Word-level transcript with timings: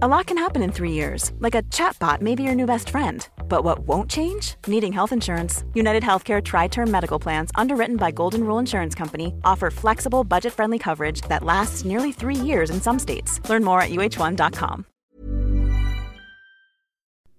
A 0.00 0.06
lot 0.06 0.26
can 0.26 0.38
happen 0.38 0.62
in 0.62 0.70
three 0.70 0.92
years, 0.92 1.32
like 1.40 1.56
a 1.56 1.62
chatbot 1.62 2.20
may 2.20 2.34
be 2.34 2.42
your 2.42 2.54
new 2.54 2.66
best 2.66 2.90
friend. 2.90 3.26
But 3.48 3.64
what 3.64 3.80
won't 3.80 4.10
change? 4.10 4.54
Needing 4.66 4.92
health 4.92 5.12
insurance. 5.12 5.64
United 5.74 6.02
Healthcare 6.02 6.44
Tri 6.44 6.68
Term 6.68 6.90
Medical 6.90 7.18
Plans, 7.18 7.50
underwritten 7.56 7.96
by 7.96 8.10
Golden 8.10 8.44
Rule 8.44 8.58
Insurance 8.58 8.94
Company, 8.94 9.34
offer 9.44 9.70
flexible, 9.70 10.22
budget 10.24 10.52
friendly 10.52 10.78
coverage 10.78 11.22
that 11.22 11.42
lasts 11.42 11.84
nearly 11.84 12.12
three 12.12 12.36
years 12.36 12.70
in 12.70 12.80
some 12.80 12.98
states. 12.98 13.40
Learn 13.48 13.64
more 13.64 13.80
at 13.80 13.90
uh1.com. 13.90 14.84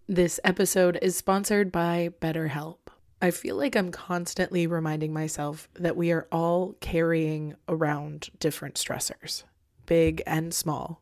This 0.07 0.39
episode 0.43 0.97
is 1.03 1.15
sponsored 1.15 1.71
by 1.71 2.09
BetterHelp. 2.19 2.77
I 3.21 3.31
feel 3.31 3.57
like 3.57 3.75
I'm 3.75 3.91
constantly 3.91 4.65
reminding 4.65 5.13
myself 5.13 5.69
that 5.75 5.95
we 5.95 6.11
are 6.11 6.27
all 6.31 6.75
carrying 6.79 7.55
around 7.67 8.29
different 8.39 8.75
stressors, 8.75 9.43
big 9.85 10.23
and 10.25 10.53
small. 10.53 11.01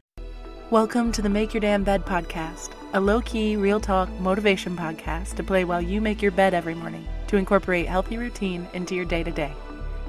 Welcome 0.71 1.11
to 1.11 1.21
the 1.21 1.27
Make 1.27 1.53
Your 1.53 1.59
Damn 1.59 1.83
Bed 1.83 2.05
podcast, 2.05 2.69
a 2.93 2.99
low 3.01 3.19
key, 3.19 3.57
real 3.57 3.81
talk 3.81 4.09
motivation 4.21 4.77
podcast 4.77 5.35
to 5.35 5.43
play 5.43 5.65
while 5.65 5.81
you 5.81 5.99
make 5.99 6.21
your 6.21 6.31
bed 6.31 6.53
every 6.53 6.75
morning 6.75 7.05
to 7.27 7.35
incorporate 7.35 7.89
healthy 7.89 8.17
routine 8.17 8.65
into 8.73 8.95
your 8.95 9.03
day 9.03 9.21
to 9.21 9.31
day, 9.31 9.51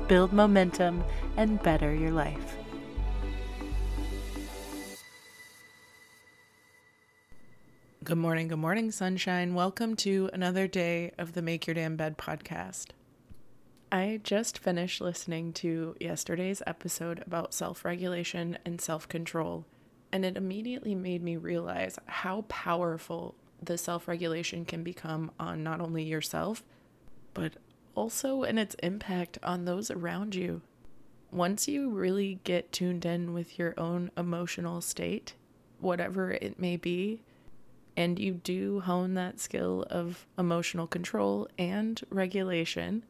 build 0.07 0.33
momentum, 0.33 1.03
and 1.37 1.61
better 1.65 1.93
your 1.93 2.13
life. 2.13 2.57
Good 8.05 8.19
morning, 8.19 8.47
good 8.47 8.59
morning, 8.59 8.93
sunshine. 8.93 9.55
Welcome 9.55 9.97
to 9.97 10.31
another 10.33 10.69
day 10.69 11.11
of 11.19 11.33
the 11.33 11.43
Make 11.43 11.67
Your 11.67 11.75
Damn 11.75 11.97
Bed 11.97 12.17
podcast. 12.17 12.91
I 13.91 14.21
just 14.23 14.61
finished 14.61 15.01
listening 15.01 15.55
to 15.55 15.97
yesterday's 15.99 16.63
episode 16.69 17.21
about 17.27 17.53
self 17.53 17.85
regulation 17.85 18.59
and 18.65 18.81
self 18.81 19.09
control 19.09 19.67
and 20.13 20.25
it 20.25 20.37
immediately 20.37 20.95
made 20.95 21.23
me 21.23 21.37
realize 21.37 21.99
how 22.07 22.43
powerful 22.43 23.35
the 23.63 23.79
self 23.79 24.07
regulation 24.07 24.65
can 24.65 24.83
become 24.83 25.31
on 25.41 25.63
not 25.63 25.81
only 25.81 26.03
yourself, 26.03 26.63
but 27.33 27.55
also 27.95 28.43
in 28.43 28.59
its 28.59 28.77
impact 28.83 29.39
on 29.43 29.65
those 29.65 29.91
around 29.91 30.35
you. 30.35 30.61
Once 31.31 31.67
you 31.67 31.89
really 31.89 32.41
get 32.45 32.73
tuned 32.73 33.07
in 33.07 33.33
with 33.33 33.59
your 33.59 33.75
own 33.79 34.11
emotional 34.17 34.81
state, 34.81 35.35
whatever 35.81 36.33
it 36.33 36.59
may 36.59 36.77
be, 36.77 37.23
and 37.97 38.19
you 38.19 38.35
do 38.35 38.81
hone 38.81 39.15
that 39.15 39.41
skill 39.41 39.87
of 39.91 40.27
emotional 40.39 40.87
control 40.87 41.49
and 41.59 42.03
regulation, 42.11 43.05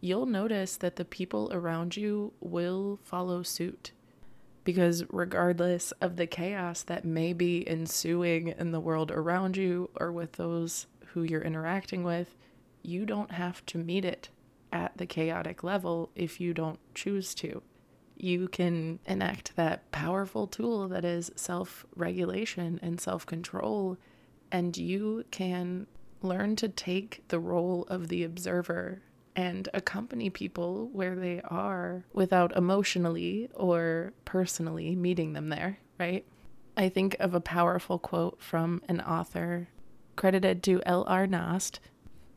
you'll 0.00 0.26
notice 0.26 0.76
that 0.76 0.96
the 0.96 1.04
people 1.04 1.48
around 1.52 1.96
you 1.96 2.32
will 2.40 2.98
follow 3.04 3.42
suit 3.42 3.92
because 4.64 5.04
regardless 5.10 5.92
of 6.00 6.16
the 6.16 6.26
chaos 6.26 6.82
that 6.84 7.04
may 7.04 7.32
be 7.32 7.68
ensuing 7.68 8.48
in 8.48 8.70
the 8.70 8.80
world 8.80 9.10
around 9.10 9.56
you 9.56 9.90
or 9.98 10.12
with 10.12 10.32
those 10.32 10.86
who 11.06 11.22
you're 11.22 11.42
interacting 11.42 12.04
with, 12.04 12.36
you 12.82 13.04
don't 13.04 13.32
have 13.32 13.64
to 13.66 13.78
meet 13.78 14.04
it 14.04 14.28
at 14.72 14.96
the 14.96 15.06
chaotic 15.06 15.62
level 15.62 16.10
if 16.14 16.40
you 16.40 16.54
don't 16.54 16.78
choose 16.94 17.34
to. 17.34 17.62
You 18.16 18.48
can 18.48 19.00
enact 19.06 19.56
that 19.56 19.90
powerful 19.90 20.46
tool 20.46 20.88
that 20.88 21.04
is 21.04 21.32
self 21.34 21.84
regulation 21.96 22.78
and 22.82 23.00
self 23.00 23.26
control, 23.26 23.98
and 24.50 24.76
you 24.76 25.24
can 25.30 25.86
learn 26.22 26.54
to 26.56 26.68
take 26.68 27.24
the 27.28 27.40
role 27.40 27.84
of 27.88 28.08
the 28.08 28.22
observer 28.22 29.02
and 29.34 29.68
accompany 29.72 30.30
people 30.30 30.88
where 30.92 31.14
they 31.14 31.40
are 31.42 32.04
without 32.12 32.56
emotionally 32.56 33.48
or 33.54 34.12
personally 34.24 34.94
meeting 34.94 35.32
them 35.32 35.48
there, 35.48 35.78
right? 35.98 36.24
I 36.76 36.88
think 36.88 37.16
of 37.20 37.34
a 37.34 37.40
powerful 37.40 37.98
quote 37.98 38.40
from 38.40 38.82
an 38.88 39.00
author 39.00 39.68
credited 40.16 40.62
to 40.64 40.82
L.R. 40.84 41.26
Knost 41.26 41.78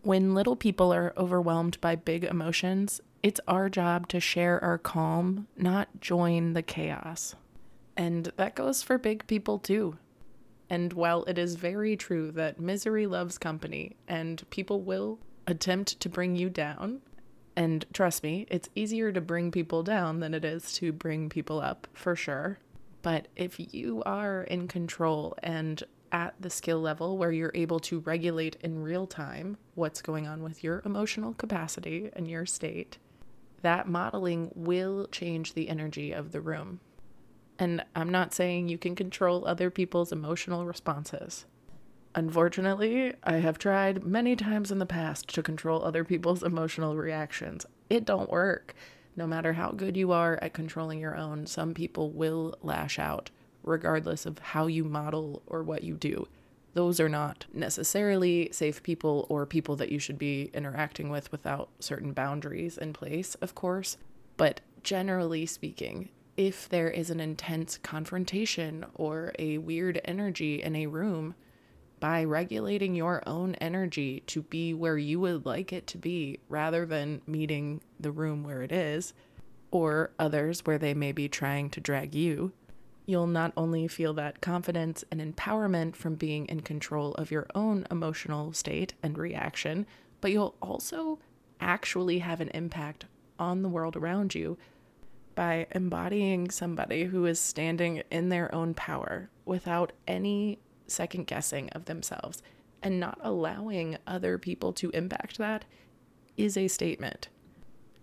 When 0.01 0.33
little 0.33 0.55
people 0.55 0.93
are 0.93 1.13
overwhelmed 1.17 1.79
by 1.81 1.95
big 1.95 2.23
emotions, 2.23 3.01
it's 3.23 3.41
our 3.47 3.69
job 3.69 4.07
to 4.09 4.19
share 4.19 4.63
our 4.63 4.77
calm, 4.77 5.47
not 5.57 5.99
join 5.99 6.53
the 6.53 6.61
chaos. 6.61 7.35
And 7.97 8.31
that 8.37 8.55
goes 8.55 8.83
for 8.83 8.97
big 8.97 9.25
people 9.27 9.57
too. 9.57 9.97
And 10.69 10.93
while 10.93 11.23
it 11.25 11.37
is 11.37 11.55
very 11.55 11.95
true 11.95 12.31
that 12.31 12.59
misery 12.59 13.07
loves 13.07 13.37
company 13.37 13.95
and 14.07 14.47
people 14.49 14.81
will 14.81 15.19
attempt 15.47 15.99
to 15.99 16.09
bring 16.09 16.35
you 16.35 16.49
down. 16.49 17.01
And 17.55 17.85
trust 17.93 18.23
me, 18.23 18.45
it's 18.49 18.69
easier 18.75 19.11
to 19.11 19.21
bring 19.21 19.51
people 19.51 19.83
down 19.83 20.19
than 20.19 20.33
it 20.33 20.43
is 20.43 20.73
to 20.73 20.91
bring 20.91 21.29
people 21.29 21.61
up, 21.61 21.87
for 21.93 22.15
sure. 22.15 22.59
But 23.01 23.27
if 23.35 23.73
you 23.73 24.03
are 24.05 24.43
in 24.43 24.67
control 24.67 25.37
and 25.41 25.83
at 26.11 26.33
the 26.39 26.49
skill 26.49 26.79
level 26.79 27.17
where 27.17 27.31
you're 27.31 27.51
able 27.53 27.79
to 27.79 27.99
regulate 27.99 28.55
in 28.61 28.81
real 28.81 29.05
time 29.05 29.57
what's 29.73 30.01
going 30.01 30.27
on 30.27 30.41
with 30.43 30.63
your 30.63 30.81
emotional 30.85 31.33
capacity 31.33 32.09
and 32.13 32.27
your 32.27 32.45
state, 32.45 32.97
that 33.61 33.87
modeling 33.87 34.51
will 34.55 35.07
change 35.07 35.53
the 35.53 35.69
energy 35.69 36.11
of 36.11 36.31
the 36.31 36.41
room. 36.41 36.79
And 37.57 37.83
I'm 37.95 38.09
not 38.09 38.33
saying 38.33 38.67
you 38.69 38.77
can 38.77 38.95
control 38.95 39.47
other 39.47 39.69
people's 39.69 40.11
emotional 40.11 40.65
responses. 40.65 41.45
Unfortunately, 42.15 43.13
I 43.25 43.37
have 43.37 43.57
tried 43.57 44.05
many 44.05 44.37
times 44.37 44.71
in 44.71 44.79
the 44.79 44.85
past 44.85 45.27
to 45.35 45.43
control 45.43 45.83
other 45.83 46.05
people's 46.05 46.43
emotional 46.43 46.95
reactions. 46.95 47.65
It 47.89 48.05
don't 48.05 48.31
work. 48.31 48.73
No 49.17 49.27
matter 49.27 49.51
how 49.53 49.71
good 49.71 49.97
you 49.97 50.13
are 50.13 50.39
at 50.41 50.53
controlling 50.53 50.99
your 50.99 51.17
own, 51.17 51.45
some 51.45 51.73
people 51.73 52.11
will 52.11 52.55
lash 52.63 52.99
out, 52.99 53.31
regardless 53.63 54.25
of 54.25 54.39
how 54.39 54.67
you 54.67 54.85
model 54.85 55.41
or 55.45 55.61
what 55.61 55.83
you 55.83 55.95
do. 55.95 56.25
Those 56.73 57.01
are 57.01 57.09
not 57.09 57.47
necessarily 57.53 58.47
safe 58.53 58.81
people 58.81 59.25
or 59.29 59.45
people 59.45 59.75
that 59.75 59.91
you 59.91 59.99
should 59.99 60.17
be 60.17 60.51
interacting 60.53 61.09
with 61.09 61.33
without 61.33 61.67
certain 61.79 62.13
boundaries 62.13 62.77
in 62.77 62.93
place, 62.93 63.35
of 63.35 63.55
course. 63.55 63.97
But 64.37 64.61
generally 64.83 65.45
speaking, 65.45 66.09
if 66.37 66.69
there 66.69 66.89
is 66.89 67.09
an 67.09 67.19
intense 67.19 67.77
confrontation 67.77 68.85
or 68.93 69.33
a 69.37 69.57
weird 69.57 69.99
energy 70.05 70.61
in 70.61 70.77
a 70.77 70.87
room, 70.87 71.35
by 72.05 72.23
regulating 72.23 72.93
your 72.93 73.23
own 73.25 73.55
energy 73.55 74.21
to 74.27 74.43
be 74.43 74.75
where 74.75 74.95
you 74.95 75.19
would 75.19 75.43
like 75.43 75.73
it 75.73 75.87
to 75.87 75.97
be 75.97 76.39
rather 76.47 76.85
than 76.85 77.19
meeting 77.25 77.81
the 77.99 78.11
room 78.11 78.43
where 78.43 78.61
it 78.61 78.71
is 78.71 79.15
or 79.71 80.11
others 80.19 80.63
where 80.67 80.77
they 80.77 80.93
may 80.93 81.11
be 81.11 81.27
trying 81.27 81.67
to 81.67 81.81
drag 81.81 82.13
you, 82.13 82.51
You'll 83.07 83.25
not 83.25 83.53
only 83.57 83.87
feel 83.87 84.13
that 84.13 84.39
confidence 84.39 85.03
and 85.09 85.19
empowerment 85.19 85.95
from 85.95 86.13
being 86.13 86.45
in 86.45 86.59
control 86.59 87.15
of 87.15 87.31
your 87.31 87.47
own 87.55 87.87
emotional 87.89 88.53
state 88.53 88.93
and 89.01 89.17
reaction, 89.17 89.87
but 90.21 90.31
you'll 90.31 90.55
also 90.61 91.17
actually 91.59 92.19
have 92.19 92.39
an 92.39 92.49
impact 92.49 93.05
on 93.39 93.63
the 93.63 93.69
world 93.69 93.95
around 93.95 94.35
you 94.35 94.59
by 95.33 95.65
embodying 95.71 96.51
somebody 96.51 97.05
who 97.05 97.25
is 97.25 97.39
standing 97.39 98.03
in 98.11 98.29
their 98.29 98.53
own 98.53 98.75
power 98.75 99.31
without 99.43 99.91
any 100.07 100.59
second 100.87 101.27
guessing 101.27 101.69
of 101.69 101.85
themselves 101.85 102.41
and 102.81 102.99
not 102.99 103.19
allowing 103.21 103.97
other 104.05 104.37
people 104.37 104.71
to 104.73 104.89
impact 104.91 105.37
that 105.37 105.65
is 106.37 106.57
a 106.57 106.67
statement. 106.67 107.29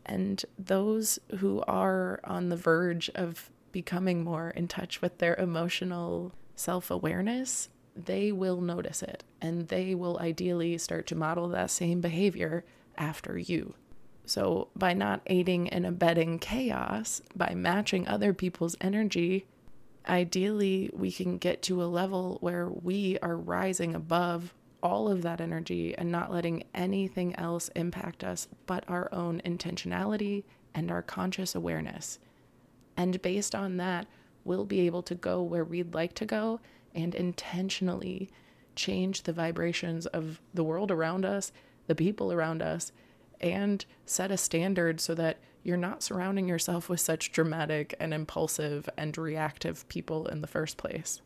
And 0.04 0.44
those 0.58 1.18
who 1.38 1.62
are 1.68 2.20
on 2.24 2.48
the 2.48 2.56
verge 2.56 3.08
of 3.14 3.50
becoming 3.70 4.24
more 4.24 4.50
in 4.50 4.68
touch 4.68 5.00
with 5.00 5.18
their 5.18 5.36
emotional 5.36 6.32
self 6.56 6.90
awareness, 6.90 7.68
they 7.94 8.32
will 8.32 8.60
notice 8.60 9.02
it 9.02 9.22
and 9.40 9.68
they 9.68 9.94
will 9.94 10.18
ideally 10.18 10.76
start 10.78 11.06
to 11.06 11.14
model 11.14 11.48
that 11.48 11.70
same 11.70 12.00
behavior 12.00 12.64
after 12.96 13.38
you. 13.38 13.74
So, 14.24 14.68
by 14.76 14.94
not 14.94 15.20
aiding 15.26 15.68
and 15.68 15.84
abetting 15.84 16.38
chaos, 16.38 17.22
by 17.34 17.54
matching 17.54 18.06
other 18.06 18.32
people's 18.32 18.76
energy, 18.80 19.46
ideally 20.08 20.90
we 20.92 21.12
can 21.12 21.38
get 21.38 21.62
to 21.62 21.82
a 21.82 21.86
level 21.86 22.38
where 22.40 22.68
we 22.68 23.18
are 23.22 23.36
rising 23.36 23.94
above 23.94 24.54
all 24.82 25.08
of 25.08 25.22
that 25.22 25.40
energy 25.40 25.96
and 25.96 26.10
not 26.10 26.32
letting 26.32 26.64
anything 26.74 27.34
else 27.36 27.68
impact 27.76 28.24
us 28.24 28.48
but 28.66 28.84
our 28.88 29.08
own 29.12 29.40
intentionality 29.44 30.42
and 30.74 30.90
our 30.90 31.02
conscious 31.02 31.54
awareness. 31.54 32.18
And 32.96 33.22
based 33.22 33.54
on 33.54 33.76
that, 33.76 34.06
we'll 34.44 34.64
be 34.64 34.80
able 34.80 35.02
to 35.04 35.14
go 35.14 35.42
where 35.42 35.64
we'd 35.64 35.94
like 35.94 36.14
to 36.14 36.26
go 36.26 36.60
and 36.94 37.14
intentionally 37.14 38.28
change 38.74 39.22
the 39.22 39.32
vibrations 39.32 40.06
of 40.06 40.40
the 40.52 40.64
world 40.64 40.90
around 40.90 41.24
us, 41.24 41.52
the 41.86 41.94
people 41.94 42.32
around 42.32 42.62
us, 42.62 42.92
and 43.40 43.84
set 44.06 44.30
a 44.30 44.36
standard 44.36 45.00
so 45.00 45.14
that 45.14 45.38
you're 45.62 45.76
not 45.76 46.02
surrounding 46.02 46.48
yourself 46.48 46.88
with 46.88 47.00
such 47.00 47.32
dramatic 47.32 47.94
and 48.00 48.12
impulsive 48.12 48.88
and 48.96 49.16
reactive 49.16 49.88
people 49.88 50.26
in 50.26 50.40
the 50.40 50.46
first 50.46 50.76
place. 50.76 51.20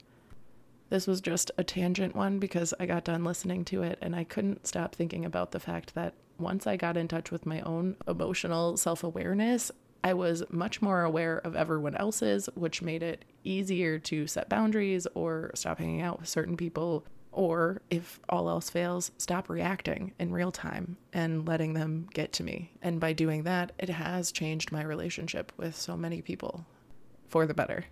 This 0.89 1.07
was 1.07 1.21
just 1.21 1.51
a 1.59 1.65
tangent 1.65 2.15
one 2.15 2.39
because 2.39 2.73
I 2.79 2.87
got 2.87 3.05
done 3.05 3.25
listening 3.25 3.65
to 3.67 3.83
it 3.83 3.99
and 4.01 4.15
I 4.15 4.25
couldn't 4.25 4.67
stop 4.67 4.95
thinking 4.95 5.25
about 5.25 5.51
the 5.51 5.61
fact 5.61 5.95
that 5.95 6.15
once 6.39 6.67
I 6.67 6.77
got 6.77 6.97
in 6.97 7.09
touch 7.09 7.31
with 7.31 7.47
my 7.47 7.61
own 7.63 7.97
emotional 8.07 8.77
self 8.77 9.03
awareness, 9.03 9.73
I 10.05 10.15
was 10.15 10.45
much 10.51 10.81
more 10.81 11.03
aware 11.03 11.39
of 11.39 11.57
everyone 11.57 11.97
else's, 11.97 12.49
which 12.55 12.83
made 12.83 13.03
it 13.03 13.25
easier 13.43 13.99
to 14.01 14.27
set 14.29 14.49
boundaries 14.49 15.07
or 15.15 15.51
stop 15.55 15.79
hanging 15.79 16.03
out 16.03 16.21
with 16.21 16.29
certain 16.29 16.57
people 16.57 17.05
or 17.37 17.83
if 17.91 18.19
all 18.29 18.49
else 18.49 18.71
fails, 18.71 19.13
stop 19.19 19.49
reacting 19.51 20.13
in 20.19 20.33
real 20.33 20.51
time 20.51 20.97
and 21.13 21.47
letting 21.47 21.75
them 21.75 22.09
get 22.15 22.33
to 22.33 22.43
me. 22.43 22.73
And 22.83 22.99
by 22.99 23.13
doing 23.13 23.43
that, 23.45 23.73
it 23.79 23.91
has 23.91 24.33
changed 24.33 24.73
my 24.73 24.83
relationship 24.83 25.53
with 25.57 25.77
so 25.77 25.97
many 25.97 26.23
people 26.23 26.65
for 27.29 27.47
the 27.47 27.55
better. 27.55 27.85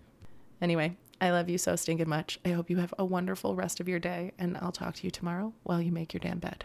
Anyway, 0.63 0.97
I 1.21 1.31
love 1.31 1.51
you 1.51 1.59
so 1.59 1.77
stinking 1.77 2.09
much. 2.09 2.41
I 2.45 2.51
hope 2.51 2.71
you 2.71 2.79
have 2.79 2.95
a 2.99 3.05
wonderful 3.05 3.55
rest 3.55 3.81
of 3.81 3.89
your 3.89 3.99
day, 3.99 4.33
and 4.39 4.57
I'll 4.57 4.73
talk 4.73 4.95
to 4.95 5.05
you 5.05 5.11
tomorrow 5.11 5.53
while 5.63 5.81
you 5.81 5.93
make 5.93 6.15
your 6.15 6.21
damn 6.21 6.39
bed. 6.39 6.65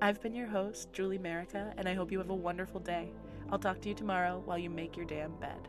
I've 0.00 0.20
been 0.20 0.34
your 0.34 0.46
host, 0.46 0.92
Julie 0.92 1.18
Merica, 1.18 1.72
and 1.78 1.88
I 1.88 1.94
hope 1.94 2.12
you 2.12 2.18
have 2.18 2.30
a 2.30 2.34
wonderful 2.34 2.80
day. 2.80 3.10
I'll 3.50 3.58
talk 3.58 3.80
to 3.82 3.88
you 3.88 3.94
tomorrow 3.94 4.42
while 4.44 4.58
you 4.58 4.70
make 4.70 4.96
your 4.96 5.06
damn 5.06 5.32
bed. 5.40 5.68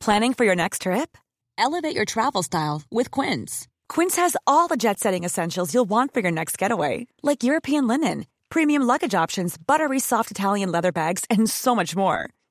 Planning 0.00 0.32
for 0.32 0.44
your 0.44 0.56
next 0.56 0.82
trip? 0.82 1.18
Elevate 1.58 1.94
your 1.94 2.06
travel 2.06 2.42
style 2.42 2.82
with 2.90 3.10
Quince. 3.10 3.68
Quince 3.88 4.16
has 4.16 4.34
all 4.46 4.66
the 4.66 4.78
jet 4.78 4.98
setting 4.98 5.24
essentials 5.24 5.74
you'll 5.74 5.84
want 5.84 6.14
for 6.14 6.20
your 6.20 6.30
next 6.30 6.56
getaway, 6.56 7.06
like 7.22 7.44
European 7.44 7.86
linen, 7.86 8.26
premium 8.48 8.82
luggage 8.82 9.14
options, 9.14 9.58
buttery 9.58 10.00
soft 10.00 10.30
Italian 10.30 10.72
leather 10.72 10.90
bags, 10.90 11.24
and 11.28 11.50
so 11.50 11.74
much 11.74 11.94
more 11.94 12.30